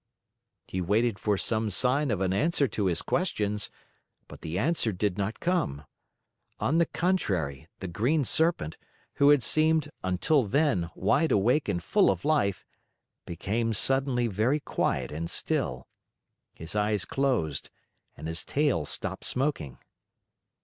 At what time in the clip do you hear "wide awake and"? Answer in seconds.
10.95-11.83